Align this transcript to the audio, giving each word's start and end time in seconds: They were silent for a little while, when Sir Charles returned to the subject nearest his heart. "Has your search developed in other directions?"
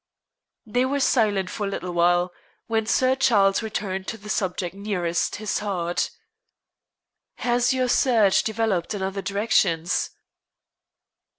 They 0.65 0.83
were 0.83 0.99
silent 0.99 1.51
for 1.51 1.67
a 1.67 1.69
little 1.69 1.91
while, 1.93 2.33
when 2.65 2.87
Sir 2.87 3.13
Charles 3.13 3.61
returned 3.61 4.07
to 4.07 4.17
the 4.17 4.29
subject 4.29 4.73
nearest 4.73 5.35
his 5.35 5.59
heart. 5.59 6.09
"Has 7.35 7.71
your 7.71 7.87
search 7.87 8.41
developed 8.41 8.95
in 8.95 9.03
other 9.03 9.21
directions?" 9.21 10.09